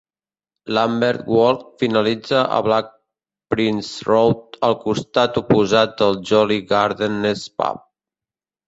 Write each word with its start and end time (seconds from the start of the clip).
Lambeth 0.75 1.21
Walk 1.33 1.59
finalitza 1.81 2.39
a 2.57 2.59
Black 2.69 2.89
Prince 3.53 3.91
Road, 4.09 4.41
al 4.69 4.75
costat 4.87 5.39
oposat 5.45 5.97
del 6.03 6.21
Jolly 6.33 6.61
Gardeners 6.75 7.47
pub. 7.61 7.89